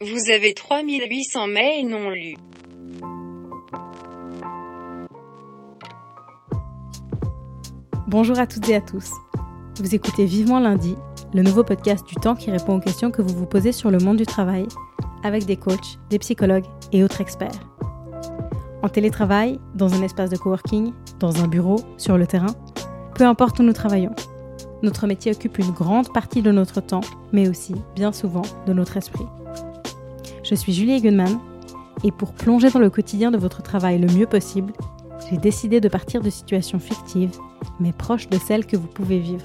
[0.00, 2.36] Vous avez 3800 mails non lus.
[8.06, 9.10] Bonjour à toutes et à tous.
[9.80, 10.94] Vous écoutez Vivement Lundi,
[11.34, 13.98] le nouveau podcast du temps qui répond aux questions que vous vous posez sur le
[13.98, 14.68] monde du travail,
[15.24, 17.58] avec des coachs, des psychologues et autres experts.
[18.84, 22.54] En télétravail, dans un espace de coworking, dans un bureau, sur le terrain,
[23.16, 24.14] peu importe où nous travaillons.
[24.84, 27.00] Notre métier occupe une grande partie de notre temps,
[27.32, 29.26] mais aussi, bien souvent, de notre esprit.
[30.48, 31.38] Je suis Julie Gunman
[32.04, 34.72] et pour plonger dans le quotidien de votre travail le mieux possible,
[35.28, 37.36] j'ai décidé de partir de situations fictives,
[37.80, 39.44] mais proches de celles que vous pouvez vivre.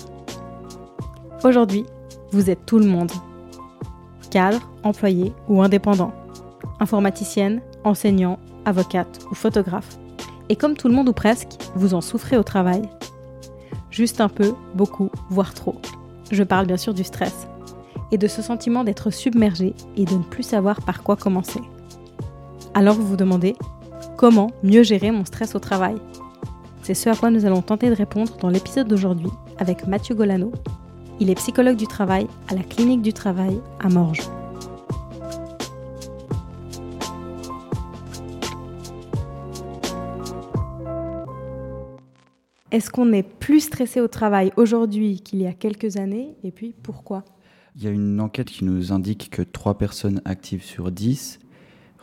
[1.44, 1.86] Aujourd'hui,
[2.32, 3.12] vous êtes tout le monde.
[4.32, 6.14] Cadre, employé ou indépendant.
[6.80, 9.98] Informaticienne, enseignant, avocate ou photographe.
[10.48, 12.82] Et comme tout le monde ou presque, vous en souffrez au travail.
[13.92, 15.76] Juste un peu, beaucoup, voire trop.
[16.32, 17.50] Je parle bien sûr du stress
[18.14, 21.60] et de ce sentiment d'être submergé et de ne plus savoir par quoi commencer.
[22.76, 23.56] Alors vous vous demandez,
[24.18, 25.96] comment mieux gérer mon stress au travail?
[26.84, 30.52] C'est ce à quoi nous allons tenter de répondre dans l'épisode d'aujourd'hui avec Mathieu Golano.
[31.20, 34.22] Il est psychologue du travail à la clinique du travail à Morges.
[42.72, 46.36] Est-ce qu'on est plus stressé au travail aujourd'hui qu'il y a quelques années?
[46.44, 47.24] Et puis pourquoi?
[47.76, 51.40] Il y a une enquête qui nous indique que 3 personnes actives sur 10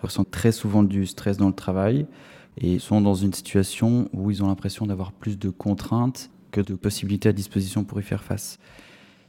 [0.03, 2.07] ressentent très souvent du stress dans le travail
[2.59, 6.75] et sont dans une situation où ils ont l'impression d'avoir plus de contraintes que de
[6.75, 8.59] possibilités à disposition pour y faire face.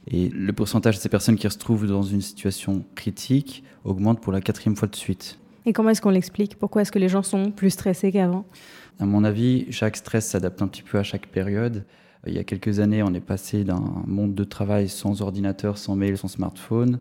[0.07, 4.33] Et le pourcentage de ces personnes qui se trouvent dans une situation critique augmente pour
[4.33, 5.37] la quatrième fois de suite.
[5.67, 6.57] Et comment est-ce qu'on l'explique?
[6.57, 8.45] Pourquoi est-ce que les gens sont plus stressés qu'avant?
[8.99, 11.85] À mon avis, chaque stress s'adapte un petit peu à chaque période.
[12.27, 15.95] Il y a quelques années, on est passé d'un monde de travail sans ordinateur, sans
[15.95, 16.99] mail, sans smartphone.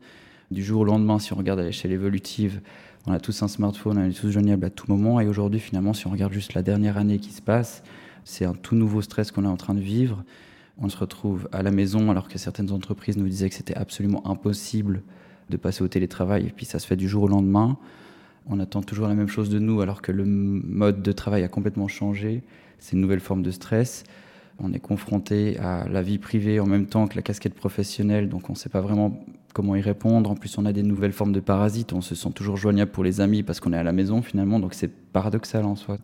[0.50, 2.62] Du jour au lendemain, si on regarde à l'échelle évolutive,
[3.06, 5.20] on a tous un smartphone, on est tous joignables à tout moment.
[5.20, 7.82] Et aujourd'hui, finalement, si on regarde juste la dernière année qui se passe,
[8.24, 10.24] c'est un tout nouveau stress qu'on est en train de vivre.
[10.78, 14.26] On se retrouve à la maison alors que certaines entreprises nous disaient que c'était absolument
[14.26, 15.02] impossible
[15.50, 16.46] de passer au télétravail.
[16.46, 17.76] Et puis ça se fait du jour au lendemain.
[18.46, 21.48] On attend toujours la même chose de nous alors que le mode de travail a
[21.48, 22.42] complètement changé.
[22.78, 24.04] C'est une nouvelle forme de stress
[24.62, 28.48] on est confronté à la vie privée en même temps que la casquette professionnelle, donc
[28.50, 30.30] on ne sait pas vraiment comment y répondre.
[30.30, 33.04] En plus, on a des nouvelles formes de parasites, on se sent toujours joignable pour
[33.04, 35.98] les amis parce qu'on est à la maison finalement, donc c'est paradoxal en soi.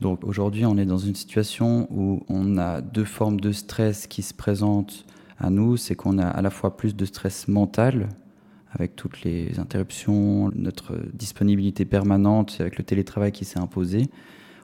[0.00, 4.22] Donc aujourd'hui, on est dans une situation où on a deux formes de stress qui
[4.22, 5.04] se présentent
[5.38, 5.76] à nous.
[5.76, 8.08] C'est qu'on a à la fois plus de stress mental,
[8.70, 14.08] avec toutes les interruptions, notre disponibilité permanente, avec le télétravail qui s'est imposé.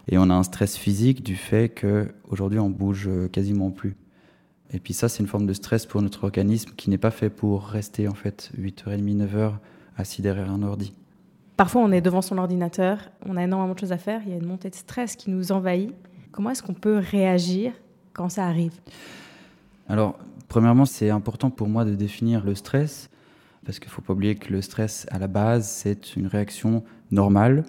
[0.08, 3.96] Et on a un stress physique du fait qu'aujourd'hui on bouge quasiment plus.
[4.72, 7.30] Et puis ça, c'est une forme de stress pour notre organisme qui n'est pas fait
[7.30, 9.52] pour rester en fait 8h30, 9h
[9.96, 10.92] assis derrière un ordi.
[11.56, 14.34] Parfois, on est devant son ordinateur, on a énormément de choses à faire, il y
[14.34, 15.94] a une montée de stress qui nous envahit.
[16.32, 17.72] Comment est-ce qu'on peut réagir
[18.12, 18.72] quand ça arrive?
[19.88, 23.08] Alors, premièrement, c'est important pour moi de définir le stress,
[23.64, 26.82] parce qu'il ne faut pas oublier que le stress, à la base, c'est une réaction
[27.12, 27.64] normale,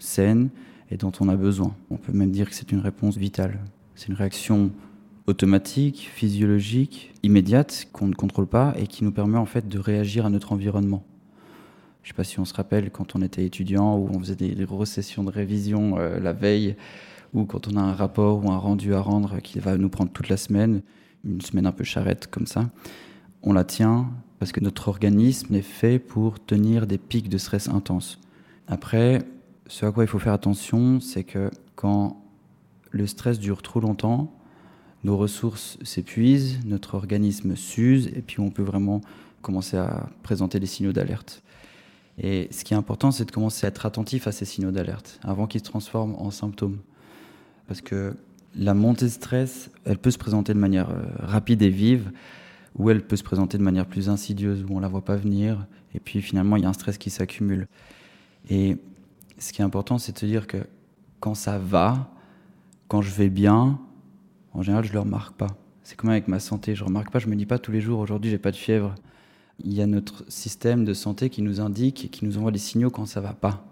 [0.00, 0.50] saine,
[0.90, 1.74] et dont on a besoin.
[1.90, 3.58] On peut même dire que c'est une réponse vitale.
[3.94, 4.70] C'est une réaction
[5.26, 10.26] automatique, physiologique, immédiate, qu'on ne contrôle pas et qui nous permet en fait de réagir
[10.26, 11.04] à notre environnement.
[12.02, 14.36] Je ne sais pas si on se rappelle quand on était étudiant ou on faisait
[14.36, 16.76] des, grosses sessions de révision euh, la veille,
[17.34, 20.10] ou quand on a un rapport ou un rendu à rendre qui va nous prendre
[20.10, 20.82] toute la semaine,
[21.24, 22.70] une semaine un peu charrette comme ça,
[23.42, 27.68] on la tient parce que notre organisme est fait pour tenir des pics de stress
[27.68, 28.18] intenses.
[28.66, 29.22] Après,
[29.70, 32.20] ce à quoi il faut faire attention, c'est que quand
[32.90, 34.34] le stress dure trop longtemps,
[35.04, 39.00] nos ressources s'épuisent, notre organisme s'use, et puis on peut vraiment
[39.42, 41.44] commencer à présenter des signaux d'alerte.
[42.18, 45.20] Et ce qui est important, c'est de commencer à être attentif à ces signaux d'alerte
[45.22, 46.78] avant qu'ils se transforment en symptômes.
[47.68, 48.16] Parce que
[48.56, 52.10] la montée de stress, elle peut se présenter de manière euh, rapide et vive,
[52.76, 55.16] ou elle peut se présenter de manière plus insidieuse, où on ne la voit pas
[55.16, 55.64] venir,
[55.94, 57.68] et puis finalement, il y a un stress qui s'accumule.
[58.50, 58.76] Et
[59.40, 60.58] ce qui est important, c'est de se dire que
[61.18, 62.10] quand ça va,
[62.88, 63.80] quand je vais bien,
[64.52, 65.48] en général, je ne le remarque pas.
[65.82, 67.72] C'est comme avec ma santé, je ne remarque pas, je ne me dis pas tous
[67.72, 68.94] les jours, aujourd'hui, j'ai pas de fièvre.
[69.64, 72.90] Il y a notre système de santé qui nous indique qui nous envoie des signaux
[72.90, 73.64] quand ça va pas.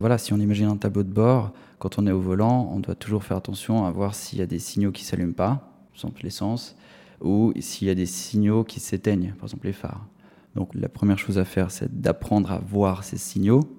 [0.00, 2.94] Voilà, si on imagine un tableau de bord, quand on est au volant, on doit
[2.94, 6.22] toujours faire attention à voir s'il y a des signaux qui s'allument pas, par exemple
[6.22, 6.76] l'essence,
[7.20, 10.06] ou s'il y a des signaux qui s'éteignent, par exemple les phares.
[10.54, 13.77] Donc la première chose à faire, c'est d'apprendre à voir ces signaux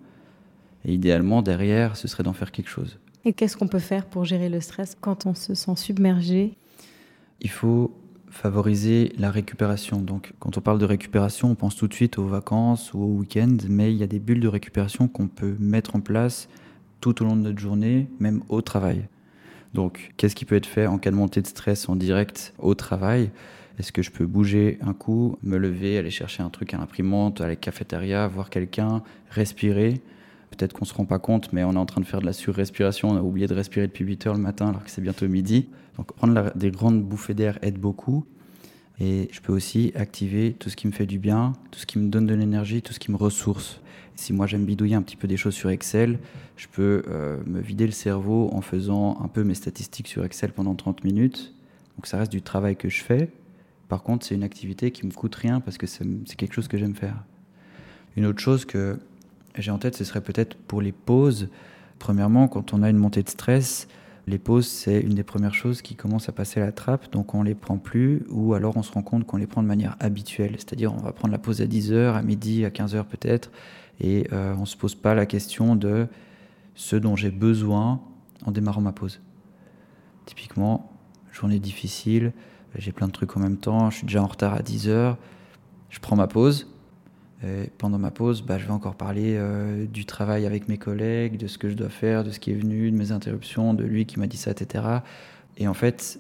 [0.86, 3.00] et idéalement, derrière, ce serait d'en faire quelque chose.
[3.26, 6.54] Et qu'est-ce qu'on peut faire pour gérer le stress quand on se sent submergé?
[7.42, 7.94] Il faut
[8.30, 10.02] favoriser la récupération.
[10.02, 13.18] Donc, quand on parle de récupération, on pense tout de suite aux vacances ou au
[13.20, 16.48] week-end, mais il y a des bulles de récupération qu'on peut mettre en place
[17.02, 19.08] tout au long de notre journée, même au travail.
[19.74, 22.76] Donc, qu'est-ce qui peut être fait en cas de montée de stress en direct au
[22.76, 23.32] travail?
[23.78, 27.42] Est-ce que je peux bouger un coup, me lever, aller chercher un truc à l'imprimante,
[27.42, 30.02] à la cafétéria, voir quelqu'un, respirer?
[30.52, 32.26] Peut-être qu'on ne se rend pas compte, mais on est en train de faire de
[32.26, 33.10] la surrespiration.
[33.10, 35.70] On a oublié de respirer depuis 8 heures le matin alors que c'est bientôt midi.
[35.98, 38.26] Donc prendre des grandes bouffées d'air aide beaucoup.
[39.00, 42.00] Et je peux aussi activer tout ce qui me fait du bien, tout ce qui
[42.00, 43.80] me donne de l'énergie, tout ce qui me ressource.
[44.16, 46.20] Si moi j'aime bidouiller un petit peu des choses sur Excel,
[46.58, 50.52] je peux euh, me vider le cerveau en faisant un peu mes statistiques sur Excel
[50.52, 51.54] pendant 30 minutes.
[51.96, 53.30] Donc ça reste du travail que je fais.
[53.88, 56.06] Par contre, c'est une activité qui me coûte rien parce que c'est
[56.36, 57.24] quelque chose que j'aime faire.
[58.18, 59.00] Une autre chose que
[59.58, 61.50] j'ai en tête, ce serait peut-être pour les pauses.
[61.98, 63.88] Premièrement, quand on a une montée de stress,
[64.28, 67.42] les pauses, c'est une des premières choses qui commence à passer la trappe, donc on
[67.42, 70.52] les prend plus, ou alors on se rend compte qu'on les prend de manière habituelle,
[70.52, 73.52] c'est-à-dire on va prendre la pause à 10h, à midi, à 15h peut-être,
[74.00, 76.08] et euh, on ne se pose pas la question de
[76.76, 78.02] ce dont j'ai besoin
[78.46, 79.20] en démarrant ma pause.
[80.26, 80.92] Typiquement,
[81.32, 82.32] journée difficile,
[82.76, 85.18] j'ai plein de trucs en même temps, je suis déjà en retard à 10 heures,
[85.90, 86.68] je prends ma pause.
[87.78, 91.48] Pendant ma pause, bah, je vais encore parler euh, du travail avec mes collègues, de
[91.48, 94.06] ce que je dois faire, de ce qui est venu, de mes interruptions, de lui
[94.06, 94.84] qui m'a dit ça, etc.
[95.58, 96.20] Et en fait,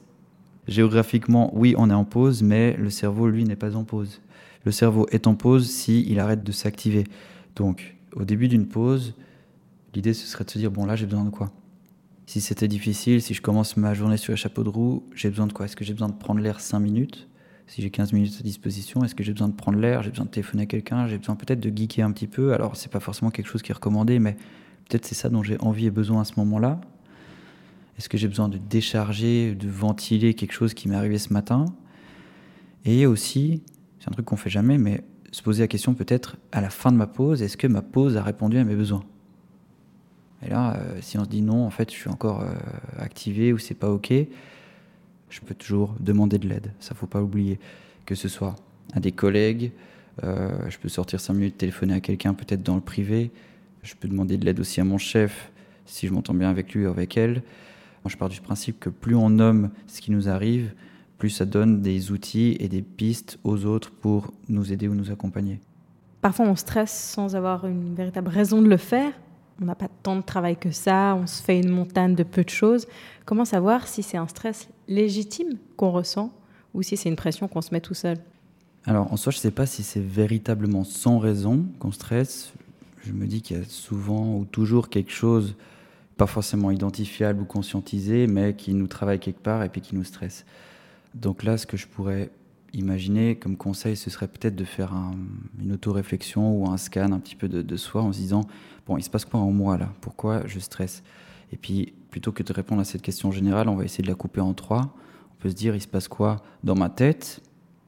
[0.68, 4.22] géographiquement, oui, on est en pause, mais le cerveau, lui, n'est pas en pause.
[4.66, 7.06] Le cerveau est en pause s'il il arrête de s'activer.
[7.56, 9.16] Donc, au début d'une pause,
[9.94, 11.52] l'idée ce serait de se dire bon là j'ai besoin de quoi?
[12.26, 15.48] Si c'était difficile, si je commence ma journée sur le chapeau de roue, j'ai besoin
[15.48, 15.66] de quoi?
[15.66, 17.29] Est-ce que j'ai besoin de prendre l'air 5 minutes?
[17.70, 20.26] Si j'ai 15 minutes à disposition, est-ce que j'ai besoin de prendre l'air J'ai besoin
[20.26, 22.54] de téléphoner à quelqu'un J'ai besoin peut-être de geeker un petit peu?
[22.54, 24.34] Alors c'est pas forcément quelque chose qui est recommandé, mais
[24.90, 26.82] peut-être c'est ça dont j'ai envie et besoin à ce moment-là.
[28.00, 31.66] Est-ce que j'ai besoin de décharger, de ventiler quelque chose qui m'est arrivé ce matin?
[32.86, 33.62] Et aussi,
[34.00, 36.92] c'est un truc qu'on fait jamais, mais se poser la question peut-être à la fin
[36.92, 39.04] de ma pause, est-ce que ma pause a répondu à mes besoins?
[40.44, 42.48] Et là, euh, si on se dit non, en fait, je suis encore euh,
[42.98, 44.12] activé ou c'est pas ok,
[45.30, 46.72] je peux toujours demander de l'aide.
[46.80, 47.60] Ça faut pas oublier
[48.06, 48.56] que ce soit
[48.94, 49.72] à des collègues,
[50.24, 53.32] euh, je peux sortir 5 minutes, téléphoner à quelqu'un peut-être dans le privé,
[53.84, 55.52] je peux demander de l'aide aussi à mon chef
[55.86, 57.42] si je m'entends bien avec lui ou avec elle.
[58.06, 60.74] Je pars du principe que plus on nomme ce qui nous arrive,
[61.20, 65.12] plus ça donne des outils et des pistes aux autres pour nous aider ou nous
[65.12, 65.60] accompagner.
[66.22, 69.14] Parfois, on stresse sans avoir une véritable raison de le faire.
[69.62, 72.44] On n'a pas tant de travail que ça, on se fait une montagne de peu
[72.44, 72.88] de choses.
[73.26, 76.32] Comment savoir si c'est un stress légitime qu'on ressent
[76.74, 78.18] ou si c'est une pression qu'on se met tout seul?
[78.86, 82.54] Alors, en soi, je ne sais pas si c'est véritablement sans raison qu'on stresse.
[83.06, 85.56] Je me dis qu'il y a souvent ou toujours quelque chose,
[86.16, 90.06] pas forcément identifiable ou conscientisé, mais qui nous travaille quelque part et puis qui nous
[90.06, 90.46] stresse.
[91.16, 92.30] Donc là, ce que je pourrais
[92.74, 95.16] imaginer comme conseil, ce serait peut-être de faire un,
[95.62, 98.42] une auto-réflexion ou un scan un petit peu de, soi en se disant,
[98.86, 99.94] bon, il se passe quoi en moi là?
[100.02, 101.04] Pourquoi je stresse?
[101.52, 104.16] Et puis, plutôt que de répondre à cette question générale, on va essayer de la
[104.16, 104.96] couper en trois.
[105.32, 107.42] On peut se dire, il se passe quoi dans ma tête,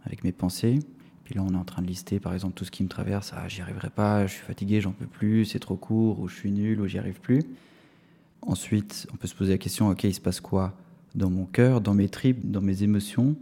[0.06, 0.80] avec mes pensées?
[1.24, 3.34] Puis là, on est en train de lister, par exemple, tout ce qui me traverse.
[3.36, 6.36] Ah, j'y arriverai pas, je suis fatigué, j'en peux plus, c'est trop court, ou je
[6.36, 7.44] suis nul, ou j'y arrive plus.
[8.42, 10.74] Ensuite, on peut se poser la question, ok, il se passe quoi
[11.14, 13.36] dans mon cœur, dans mes tripes, dans mes émotions?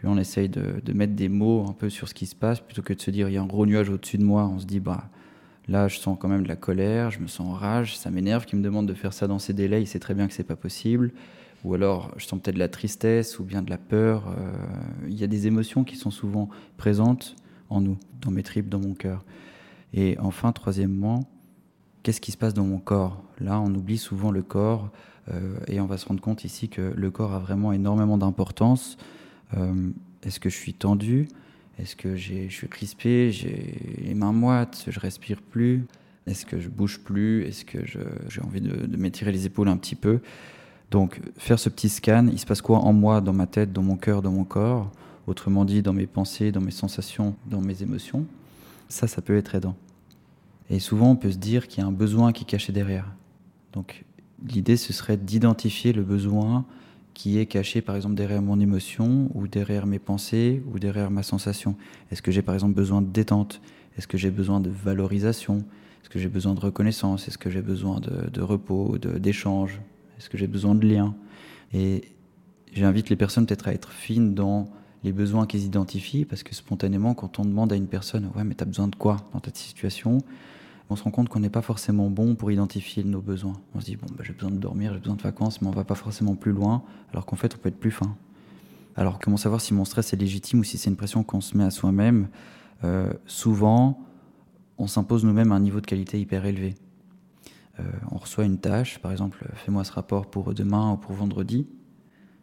[0.00, 2.80] Puis on essaye de, mettre des mots un peu sur ce qui se passe, plutôt
[2.80, 4.50] que de se dire il y a un gros nuage au-dessus de moi.
[4.50, 5.10] On se dit bah
[5.68, 8.46] là je sens quand même de la colère, je me sens en rage, ça m'énerve
[8.46, 10.42] qu'il me demande de faire ça dans ces délais, il sait très bien que c'est
[10.42, 11.12] pas possible.
[11.64, 14.28] Ou alors je sens peut-être de la tristesse ou bien de la peur.
[14.28, 14.52] Euh,
[15.06, 17.36] il y a des émotions qui sont souvent présentes
[17.68, 19.22] en nous, dans mes tripes, dans mon cœur.
[19.92, 21.28] Et enfin, troisièmement,
[22.02, 23.22] qu'est-ce qui se passe dans mon corps?
[23.38, 24.88] Là, on oublie souvent le corps.
[25.30, 28.96] Euh, et on va se rendre compte ici que le corps a vraiment énormément d'importance.
[29.56, 29.90] Euh,
[30.22, 31.28] est-ce que je suis tendu?
[31.78, 33.32] Est-ce que je suis crispé?
[33.32, 34.84] J'ai les mains moites?
[34.88, 35.86] Je respire plus?
[36.26, 37.44] Est-ce que je bouge plus?
[37.44, 40.20] Est-ce que j'ai envie de, de m'étirer les épaules un petit peu?
[40.90, 43.82] Donc, faire ce petit scan, il se passe quoi en moi, dans ma tête, dans
[43.82, 44.90] mon cœur, dans mon corps?
[45.26, 48.26] Autrement dit, dans mes pensées, dans mes sensations, dans mes émotions?
[48.88, 49.76] Ça, ça peut être aidant.
[50.68, 53.06] Et souvent, on peut se dire qu'il y a un besoin qui est caché derrière.
[53.72, 54.04] Donc,
[54.46, 56.64] l'idée, ce serait d'identifier le besoin
[57.20, 61.22] qui est caché, par exemple, derrière mon émotion, ou derrière mes pensées, ou derrière ma
[61.22, 61.76] sensation.
[62.10, 63.60] Est-ce que j'ai, par exemple, besoin de détente?
[63.98, 65.58] Est-ce que j'ai besoin de valorisation?
[65.58, 67.28] Est-ce que j'ai besoin de reconnaissance?
[67.28, 69.82] Est-ce que j'ai besoin de, repos, d'échange?
[70.16, 71.14] Est-ce que j'ai besoin de lien?
[71.74, 72.04] Et
[72.72, 74.70] j'invite les personnes peut-être à être fines dans
[75.04, 78.54] les besoins qu'ils identifient, parce que spontanément, quand on demande à une personne, ouais, mais
[78.54, 80.22] tu as besoin de quoi dans ta situation?
[80.90, 83.54] On se rend compte qu'on n'est pas forcément bon pour identifier nos besoins.
[83.74, 85.72] On se dit, bon, bah, j'ai besoin de dormir, j'ai besoin de vacances, mais on
[85.72, 86.82] va pas forcément plus loin,
[87.12, 88.16] alors qu'en fait, on peut être plus fin.
[88.96, 91.56] Alors, comment savoir si mon stress est légitime ou si c'est une pression qu'on se
[91.56, 92.28] met à soi-même?
[92.82, 94.00] Euh, Souvent,
[94.78, 96.74] on s'impose nous-mêmes un niveau de qualité hyper élevé.
[97.78, 101.68] Euh, on reçoit une tâche, par exemple, fais-moi ce rapport pour demain ou pour vendredi.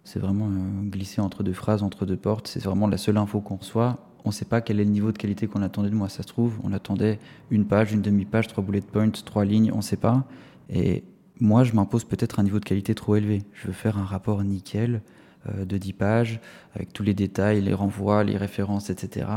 [0.06, 2.48] C'est vraiment euh, glissé entre deux phrases, entre deux portes.
[2.48, 3.98] C'est vraiment la seule info qu'on reçoit.
[4.28, 6.10] On ne sait pas quel est le niveau de qualité qu'on attendait de moi.
[6.10, 7.18] Ça se trouve, on attendait
[7.50, 10.26] une page, une demi-page, trois bullet points, trois lignes, on ne sait pas.
[10.70, 11.06] Et
[11.40, 13.44] moi, je m'impose peut-être un niveau de qualité trop élevé.
[13.54, 15.02] Je veux faire un rapport nickel
[15.48, 16.42] euh, de 10 pages,
[16.76, 19.28] avec tous les détails, les renvois, les références, etc.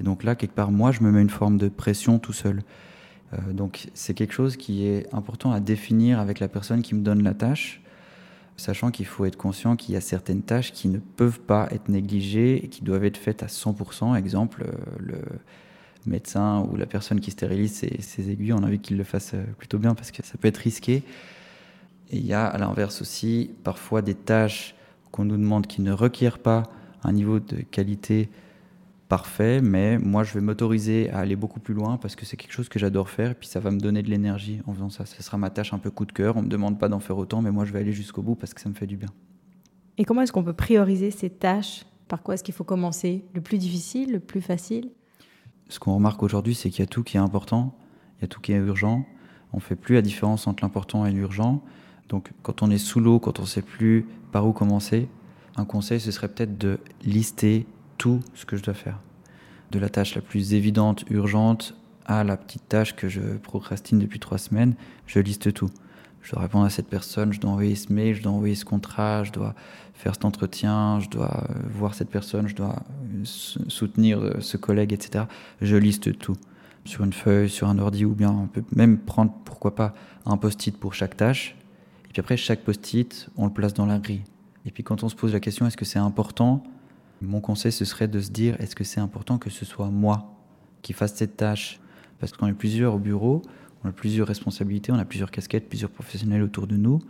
[0.00, 2.62] Et donc là, quelque part, moi, je me mets une forme de pression tout seul.
[3.34, 7.02] Euh, donc c'est quelque chose qui est important à définir avec la personne qui me
[7.02, 7.79] donne la tâche,
[8.60, 11.88] sachant qu'il faut être conscient qu'il y a certaines tâches qui ne peuvent pas être
[11.88, 14.14] négligées et qui doivent être faites à 100%.
[14.16, 15.18] Exemple, euh, le
[16.06, 19.42] médecin ou la personne qui stérilise ses, aiguilles, on a envie qu'il le fasse euh,
[19.58, 21.02] plutôt bien parce que ça peut être risqué.
[22.10, 24.74] Et il y a à l'inverse aussi parfois des tâches
[25.10, 26.64] qu'on nous demande qui ne requièrent pas
[27.02, 28.28] un niveau de qualité
[29.10, 32.52] parfait, mais moi je vais m'autoriser à aller beaucoup plus loin parce que c'est quelque
[32.52, 35.04] chose que j'adore faire et puis ça va me donner de l'énergie en faisant ça.
[35.04, 37.18] Ce sera ma tâche un peu coup de cœur, on me demande pas d'en faire
[37.18, 39.08] autant, mais moi je vais aller jusqu'au bout parce que ça me fait du bien.
[39.98, 41.84] Et comment est-ce qu'on peut prioriser ces tâches?
[42.06, 43.24] Par quoi est-ce qu'il faut commencer?
[43.34, 44.90] Le plus difficile, le plus facile?
[45.68, 47.76] Ce qu'on remarque aujourd'hui, c'est qu'il y a tout qui est important,
[48.18, 49.04] il y a tout qui est urgent.
[49.52, 51.64] On fait plus la différence entre l'important et l'urgent.
[52.08, 55.08] Donc quand on est sous l'eau, quand on sait plus par où commencer,
[55.56, 57.66] un conseil ce serait peut-être de lister
[58.00, 58.98] tout ce que je dois faire.
[59.72, 61.74] De la tâche la plus évidente, urgente,
[62.06, 64.74] à la petite tâche que je procrastine depuis trois semaines,
[65.06, 65.68] je liste tout.
[66.22, 68.64] Je dois répondre à cette personne, je dois envoyer ce mail, je dois envoyer ce
[68.64, 69.54] contrat, je dois
[69.92, 74.56] faire cet entretien, je dois euh, voir cette personne, je dois euh, soutenir euh, ce
[74.56, 75.24] collègue, etc.
[75.60, 76.38] Je liste tout
[76.86, 79.92] sur une feuille, sur un ordi, ou bien on peut même prendre, pourquoi pas,
[80.24, 81.54] un post-it pour chaque tâche.
[82.06, 84.24] Et puis après, chaque post-it, on le place dans la grille.
[84.64, 86.64] Et puis quand on se pose la question, est-ce que c'est important
[87.20, 90.34] mon conseil, ce serait de se dire, est-ce que c'est important que ce soit moi
[90.82, 91.80] qui fasse cette tâche?
[92.18, 93.42] Parce qu'on est plusieurs au bureau,
[93.84, 97.00] on a plusieurs responsabilités, on a plusieurs casquettes, plusieurs professionnels autour de nous.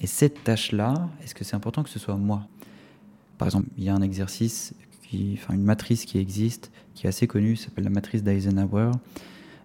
[0.00, 2.46] Et cette tâche-là, est-ce que c'est important que ce soit moi?
[3.38, 4.74] Par exemple, il y a un exercice,
[5.12, 8.90] une matrice qui existe, qui est assez connue, s'appelle la matrice d'Eisenhower.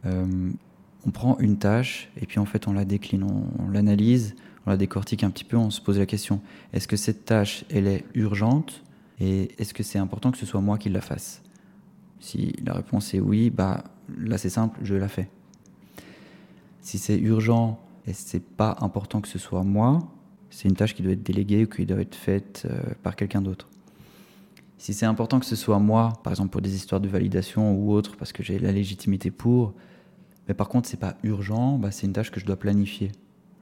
[0.06, 0.52] Euh,
[1.06, 4.78] on prend une tâche et puis en fait on la décline, on l'analyse, on la
[4.78, 6.42] décortique un petit peu, on se pose la question,
[6.74, 8.84] est-ce que cette tâche, elle est urgente?
[9.20, 11.42] Et est-ce que c'est important que ce soit moi qui la fasse?
[12.20, 13.84] Si la réponse est oui, bah
[14.18, 15.30] là c'est simple, je la fais.
[16.82, 20.00] Si c'est urgent et c'est pas important que ce soit moi,
[20.50, 23.42] c'est une tâche qui doit être déléguée ou qui doit être faite euh, par quelqu'un
[23.42, 23.68] d'autre.
[24.78, 27.92] Si c'est important que ce soit moi, par exemple pour des histoires de validation ou
[27.92, 29.74] autre, parce que j'ai la légitimité pour,
[30.48, 33.12] mais par contre c'est pas urgent, bah, c'est une tâche que je dois planifier.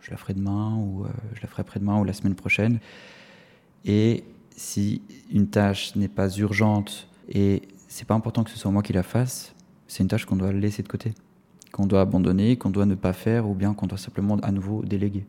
[0.01, 2.79] Je la ferai demain ou euh, je la ferai après-demain ou la semaine prochaine.
[3.85, 4.23] Et
[4.55, 8.93] si une tâche n'est pas urgente et c'est pas important que ce soit moi qui
[8.93, 9.53] la fasse,
[9.87, 11.13] c'est une tâche qu'on doit laisser de côté,
[11.71, 14.83] qu'on doit abandonner, qu'on doit ne pas faire ou bien qu'on doit simplement à nouveau
[14.83, 15.25] déléguer.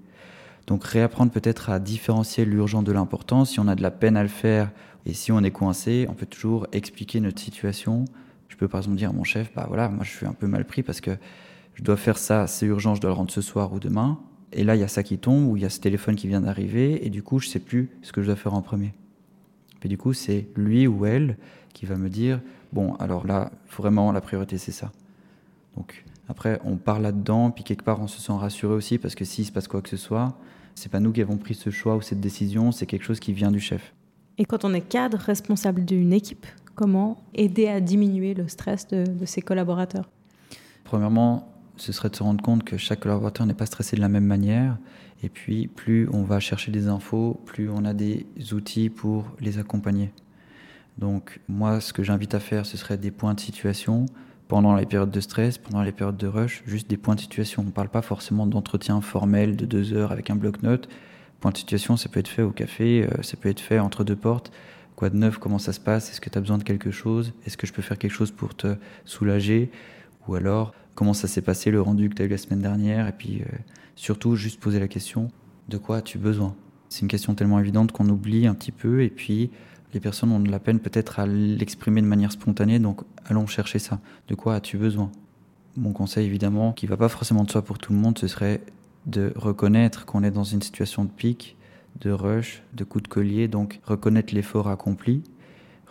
[0.67, 3.45] Donc réapprendre peut-être à différencier l'urgent de l'important.
[3.45, 4.73] Si on a de la peine à le faire
[5.05, 8.05] et si on est coincé, on peut toujours expliquer notre situation.
[8.49, 10.47] Je peux par exemple dire à mon chef, bah voilà, moi je suis un peu
[10.47, 11.17] mal pris parce que
[11.75, 14.19] je dois faire ça, c'est urgent, je dois le rendre ce soir ou demain.
[14.53, 16.27] Et là, il y a ça qui tombe ou il y a ce téléphone qui
[16.27, 18.95] vient d'arriver et du coup, je sais plus ce que je dois faire en premier.
[19.83, 21.37] Et du coup, c'est lui ou elle
[21.73, 22.41] qui va me dire
[22.73, 24.93] bon, alors là, vraiment, la priorité, c'est ça.
[25.77, 29.25] Donc, après, on part là-dedans, puis quelque part, on se sent rassuré aussi, parce que
[29.25, 30.37] s'il se passe quoi que ce soit,
[30.75, 33.33] c'est pas nous qui avons pris ce choix ou cette décision, c'est quelque chose qui
[33.33, 33.95] vient du chef.
[34.39, 39.05] Et quand on est cadre responsable d'une équipe, comment aider à diminuer le stress de,
[39.05, 40.11] de ses collaborateurs?
[40.85, 44.09] Premièrement, ce serait de se rendre compte que chaque collaborateur n'est pas stressé de la
[44.09, 44.79] même manière.
[45.23, 49.59] Et puis, plus on va chercher des infos, plus on a des outils pour les
[49.59, 50.13] accompagner.
[50.99, 54.07] Donc, moi, ce que j'invite à faire, ce serait des points de situation
[54.49, 57.63] pendant les périodes de stress, pendant les périodes de rush, juste des points de situation.
[57.63, 60.89] On ne parle pas forcément d'entretien formel de deux heures avec un bloc-notes.
[61.41, 64.05] Point de situation, ça peut être fait au café, euh, ça peut être fait entre
[64.05, 64.53] deux portes.
[64.95, 65.37] Quoi de neuf?
[65.37, 66.11] Comment ça se passe?
[66.11, 67.35] Est-ce que tu as besoin de quelque chose?
[67.45, 69.71] Est-ce que je peux faire quelque chose pour te soulager?
[70.27, 73.07] Ou alors, comment ça s'est passé le rendu que tu as eu la semaine dernière?
[73.07, 73.57] Et puis, euh,
[73.97, 75.29] surtout, juste poser la question
[75.69, 76.55] de quoi as-tu besoin?
[76.89, 79.03] C'est une question tellement évidente qu'on oublie un petit peu.
[79.03, 79.51] Et puis,
[79.93, 83.79] les personnes ont de la peine peut-être à l'exprimer de manière spontanée, donc allons chercher
[83.79, 84.01] ça.
[84.29, 85.11] De quoi as-tu besoin?
[85.77, 88.63] Mon conseil, évidemment, qui va pas forcément de soi pour tout le monde, ce serait
[89.07, 91.57] de reconnaître qu'on est dans une situation de pic,
[92.01, 95.23] de rush, de coup de collier, donc reconnaître l'effort accompli,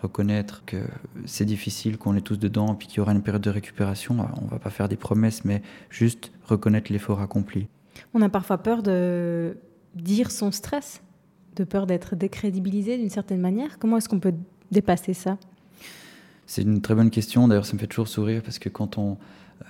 [0.01, 0.77] reconnaître que
[1.25, 4.17] c'est difficile, qu'on est tous dedans, puis qu'il y aura une période de récupération.
[4.41, 7.67] On va pas faire des promesses, mais juste reconnaître l'effort accompli.
[8.13, 9.57] On a parfois peur de
[9.95, 11.01] dire son stress,
[11.55, 13.79] de peur d'être décrédibilisé d'une certaine manière.
[13.79, 14.33] Comment est-ce qu'on peut
[14.71, 15.37] dépasser ça?
[16.45, 17.47] C'est une très bonne question.
[17.47, 19.17] D'ailleurs, ça me fait toujours sourire parce que quand on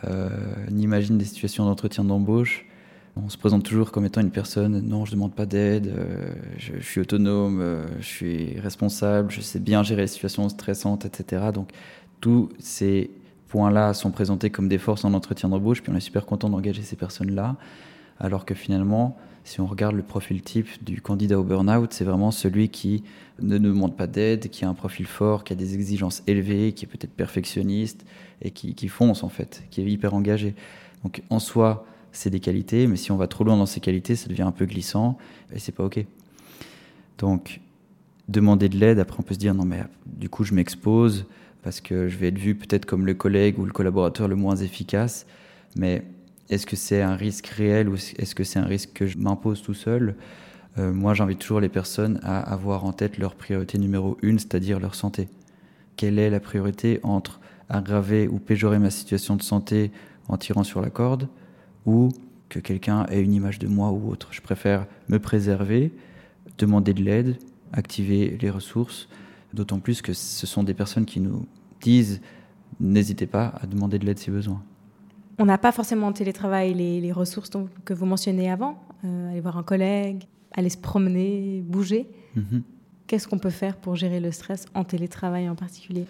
[0.05, 0.29] euh,
[0.72, 2.65] imagine des situations d'entretien d'embauche,
[3.15, 6.34] on se présente toujours comme étant une personne, non, je ne demande pas d'aide, euh,
[6.58, 11.46] je, suis autonome, euh, je suis responsable, je sais bien gérer les situations stressantes, etc.
[11.53, 11.70] Donc,
[12.20, 13.10] tous ces
[13.48, 16.82] points-là sont présentés comme des forces en entretien d'embauche, puis on est super content d'engager
[16.82, 17.55] ces personnes-là,
[18.19, 22.31] alors que finalement, si on regarde le profil type du candidat au burn-out, c'est vraiment
[22.31, 23.03] celui qui
[23.39, 26.86] ne demande pas d'aide, qui a un profil fort, qui a des exigences élevées, qui
[26.86, 28.05] est peut-être perfectionniste
[28.41, 30.55] et qui, fonce en fait, qui est hyper engagé.
[31.03, 34.15] Donc en soi, c'est des qualités, mais si on va trop loin dans ces qualités,
[34.15, 35.17] ça devient un peu glissant
[35.53, 36.03] et c'est pas ok.
[37.19, 37.62] Donc
[38.27, 41.27] demander de l'aide, après on peut se dire non mais du coup je m'expose
[41.62, 44.55] parce que je vais être vu peut-être comme le collègue ou le collaborateur le moins
[44.55, 45.27] efficace,
[45.77, 46.03] mais
[46.50, 49.62] est-ce que c'est un risque réel ou est-ce que c'est un risque que je m'impose
[49.62, 50.16] tout seul?
[50.78, 54.80] Euh, Moi, j'invite toujours les personnes à avoir en tête leur priorité numéro une, c'est-à-dire
[54.80, 55.28] leur santé.
[55.98, 59.92] Quelle est la priorité entre aggraver ou péjorer ma situation de santé
[60.28, 61.30] en tirant sur la corde
[61.86, 62.10] ou
[62.50, 64.28] que quelqu'un ait une image de moi ou autre?
[64.32, 65.94] Je préfère me préserver,
[66.60, 67.38] demander de l'aide,
[67.74, 69.10] activer les ressources,
[69.54, 71.48] d'autant plus que ce sont des personnes qui nous
[71.82, 72.22] disent
[72.80, 74.62] n'hésitez pas à demander de l'aide si besoin
[75.38, 77.50] on n'a pas forcément en télétravail les, les ressources
[77.84, 80.24] que vous mentionnez avant, euh, aller voir un collègue,
[80.54, 82.08] aller se promener, bouger.
[82.38, 82.62] -hmm.
[83.08, 86.06] Qu'est-ce qu'on peut faire pour gérer le stress en télétravail en particulier?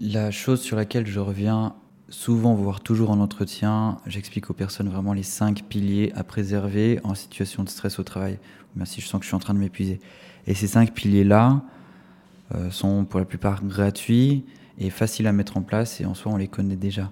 [0.00, 1.74] La chose sur laquelle je reviens
[2.08, 7.14] souvent, voire toujours en entretien, j'explique aux personnes vraiment les cinq piliers à préserver en
[7.14, 8.38] situation de stress au travail.
[8.76, 9.98] Merci, je sens que je suis en train de m'épuiser.
[10.46, 11.62] Et ces cinq piliers-là
[12.54, 14.44] euh, sont pour la plupart gratuits
[14.78, 17.10] et faciles à mettre en place et en soi on les connaît déjà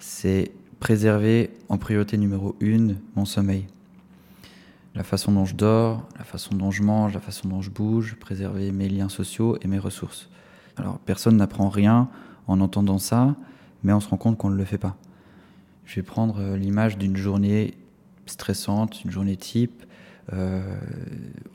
[0.00, 3.66] c'est préserver en priorité numéro une mon sommeil.
[4.94, 8.16] La façon dont je dors, la façon dont je mange, la façon dont je bouge,
[8.18, 10.28] préserver mes liens sociaux et mes ressources.
[10.76, 12.08] Alors personne n'apprend rien
[12.48, 13.36] en entendant ça,
[13.84, 14.96] mais on se rend compte qu'on ne le fait pas.
[15.84, 17.74] Je vais prendre l'image d'une journée
[18.26, 19.84] stressante, une journée type.
[20.32, 20.62] Euh,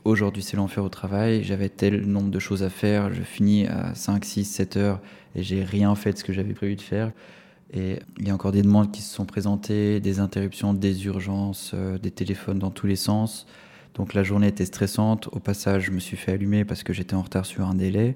[0.04, 3.96] Aujourd'hui c'est l'enfer au travail, j'avais tel nombre de choses à faire, je finis à
[3.96, 5.02] 5, 6, 7 heures
[5.36, 7.12] et j'ai rien fait de ce que j'avais prévu de faire.
[7.76, 11.72] Et il y a encore des demandes qui se sont présentées, des interruptions, des urgences,
[11.74, 13.46] euh, des téléphones dans tous les sens.
[13.96, 15.28] Donc la journée était stressante.
[15.34, 18.16] Au passage, je me suis fait allumer parce que j'étais en retard sur un délai.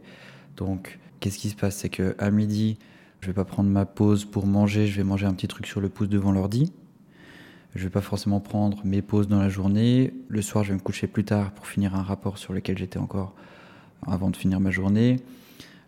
[0.55, 1.75] Donc qu'est-ce qui se passe?
[1.75, 2.77] C'est qu'à midi,
[3.19, 5.81] je vais pas prendre ma pause pour manger, je vais manger un petit truc sur
[5.81, 6.71] le pouce devant l'ordi.
[7.75, 10.13] Je vais pas forcément prendre mes pauses dans la journée.
[10.29, 12.97] Le soir, je vais me coucher plus tard pour finir un rapport sur lequel j'étais
[12.97, 13.35] encore
[14.07, 15.17] avant de finir ma journée.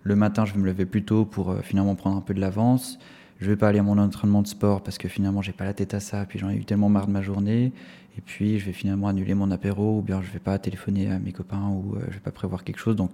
[0.03, 2.41] Le matin, je vais me lever plus tôt pour euh, finalement prendre un peu de
[2.41, 2.99] l'avance
[3.41, 5.73] je vais pas aller à mon entraînement de sport parce que finalement j'ai pas la
[5.73, 7.73] tête à ça, puis j'en ai eu tellement marre de ma journée,
[8.17, 11.17] et puis je vais finalement annuler mon apéro, ou bien je vais pas téléphoner à
[11.17, 12.95] mes copains, ou euh, je vais pas prévoir quelque chose.
[12.95, 13.11] Donc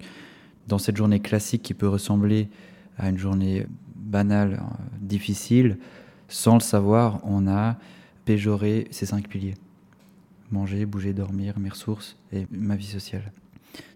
[0.68, 2.50] dans cette journée classique qui peut ressembler
[2.98, 5.78] à une journée banale, euh, difficile,
[6.28, 7.78] sans le savoir, on a
[8.26, 9.54] péjoré ces cinq piliers.
[10.52, 13.32] Manger, bouger, dormir, mes ressources et ma vie sociale.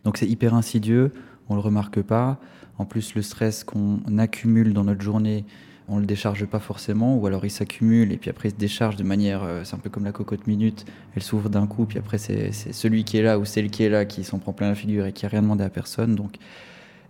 [0.06, 1.12] Donc c'est hyper insidieux,
[1.50, 2.40] on le remarque pas.
[2.78, 5.46] En plus, le stress qu'on accumule dans notre journée,
[5.92, 8.96] on le décharge pas forcément, ou alors il s'accumule et puis après il se décharge
[8.96, 12.00] de manière, euh, c'est un peu comme la cocotte minute, elle s'ouvre d'un coup, puis
[12.00, 14.70] après c'est celui qui est là ou celle qui est là qui s'en prend plein
[14.70, 16.16] la figure et qui a rien demandé à personne.
[16.16, 16.38] Donc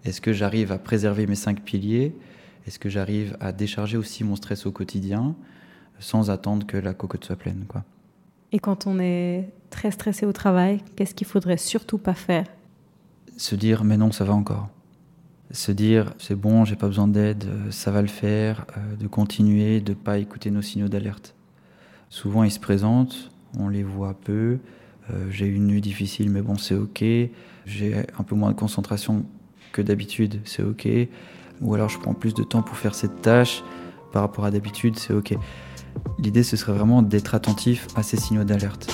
[0.03, 2.15] est-ce que j'arrive à préserver mes cinq piliers?
[2.65, 5.35] Est-ce que j'arrive à décharger aussi mon stress au quotidien
[5.99, 7.83] sans attendre que la cocotte soit pleine quoi?
[8.51, 12.45] Et quand on est très stressé au travail, qu'est-ce qu'il faudrait surtout pas faire?
[13.37, 14.69] Se dire mais non, ça va encore
[15.51, 19.07] se dire c'est bon, j'ai pas besoin d'aide, euh, ça va le faire, euh, de
[19.07, 21.35] continuer, de pas écouter nos signaux d'alerte.
[22.09, 24.59] Souvent ils se présentent, on les voit peu,
[25.09, 27.03] euh, j'ai une nuit difficile mais bon c'est ok,
[27.65, 29.25] j'ai un peu moins de concentration
[29.71, 30.87] que d'habitude, c'est ok,
[31.61, 33.63] ou alors je prends plus de temps pour faire cette tâche
[34.11, 35.35] par rapport à d'habitude, c'est ok.
[36.19, 38.93] L'idée ce serait vraiment d'être attentif à ces signaux d'alerte.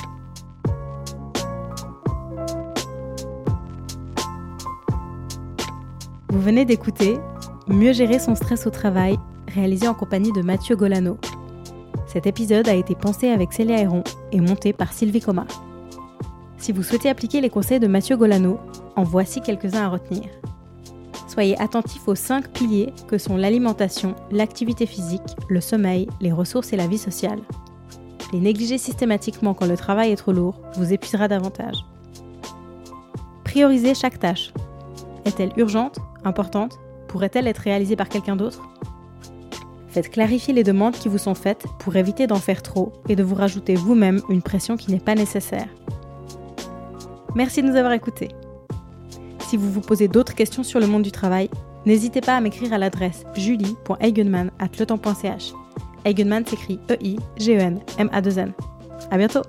[6.38, 7.17] Vous venez d'écouter
[7.67, 9.17] Mieux gérer son stress au travail,
[9.56, 11.17] réalisé en compagnie de Mathieu Golano.
[12.06, 15.47] Cet épisode a été pensé avec Célia Héron et monté par Sylvie Coma.
[16.60, 18.60] Si vous souhaitez appliquer les conseils de Mathieu Golano,
[18.95, 20.26] en voici quelques-uns à retenir.
[21.28, 26.78] Soyez attentifs aux cinq piliers que sont l'alimentation, l'activité physique, le sommeil, les ressources et
[26.78, 27.39] la vie sociale.
[28.32, 31.84] Les négliger systématiquement quand le travail est trop lourd vous épuisera davantage.
[33.43, 34.54] Priorisez chaque tâche.
[35.26, 38.62] Est-elle urgente importante, pourrait-elle être réalisée par quelqu'un d'autre?
[39.88, 43.24] Faites clarifier les demandes qui vous sont faites pour éviter d'en faire trop et de
[43.24, 45.68] vous rajouter vous-même une pression qui n'est pas nécessaire.
[47.36, 48.30] Merci de nous avoir écoutés.
[49.40, 51.50] Si vous vous posez d'autres questions sur le monde du travail,
[51.86, 55.54] n'hésitez pas à m'écrire à l'adresse julie.eigenman.letemps.ch.
[56.06, 58.54] Eigenman s'écrit E-I-G-E-N M-A-2-N.
[59.10, 59.42] À bientôt!